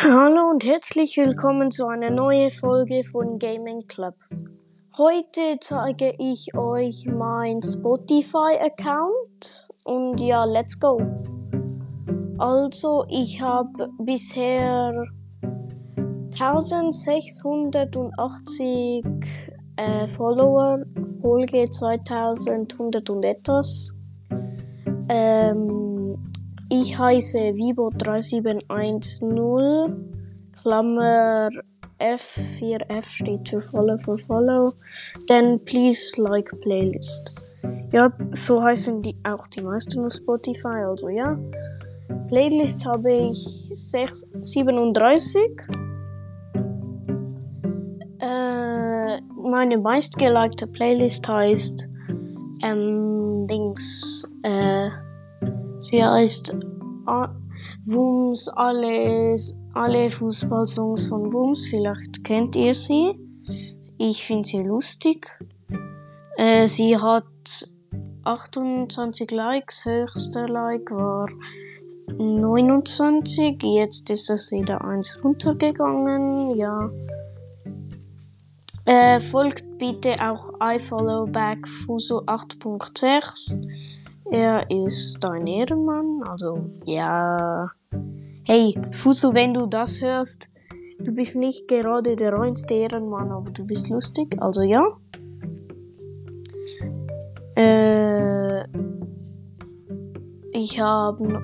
[0.00, 4.14] Hallo und herzlich willkommen zu einer neuen Folge von Gaming Club.
[4.96, 11.02] Heute zeige ich euch mein Spotify-Account und ja, let's go.
[12.38, 15.04] Also, ich habe bisher
[16.38, 19.04] 1680
[19.74, 20.78] äh, Follower,
[21.20, 24.00] Folge 2100 und etwas.
[25.08, 25.97] Ähm,
[26.70, 29.94] ich heiße Vibo3710,
[30.60, 31.48] Klammer
[31.98, 34.72] F4F steht für Follow for Follow.
[35.26, 37.56] Then please like Playlist.
[37.92, 41.38] Ja, so heißen die auch die meisten auf Spotify, also ja.
[42.28, 45.40] Playlist habe ich 6, 37.
[48.20, 51.88] Äh, meine meistgelikte Playlist heißt
[52.62, 54.32] ähm, Dings.
[54.42, 54.90] Äh,
[55.88, 56.58] sie heißt
[57.86, 61.66] Wums alles, alle Fußballsongs von Wums.
[61.66, 63.18] Vielleicht kennt ihr sie.
[63.96, 65.26] Ich finde sie lustig.
[66.36, 67.24] Äh, sie hat
[68.24, 69.84] 28 Likes.
[69.84, 71.28] Höchster Like war
[72.18, 73.62] 29.
[73.62, 76.54] Jetzt ist es wieder eins runtergegangen.
[76.56, 76.90] Ja.
[78.84, 83.97] Äh, folgt bitte auch iFollowback Fuso 8.6.
[84.30, 87.70] Er ist ein Ehrenmann, also ja.
[88.44, 90.48] Hey, Fuso, wenn du das hörst,
[90.98, 94.84] du bist nicht gerade der reinste Ehrenmann, aber du bist lustig, also ja.
[97.56, 98.64] Äh,
[100.52, 101.40] ich habe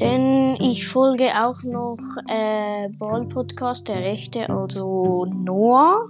[0.00, 6.06] denn ich folge auch noch äh, Ball Podcast, der Rechte, also Noah.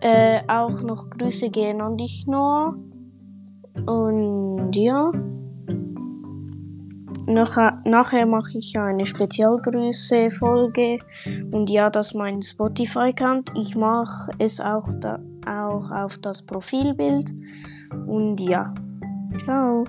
[0.00, 2.76] Äh, auch noch Grüße gehen an dich, Noah.
[3.86, 5.12] Und ja.
[7.26, 10.98] Nachher, nachher mache ich eine Spezialgrüße-Folge.
[11.52, 13.52] Und ja, das ist mein Spotify-Account.
[13.56, 17.32] Ich mache es auch, da, auch auf das Profilbild.
[18.06, 18.74] Und ja.
[19.38, 19.84] Ciao.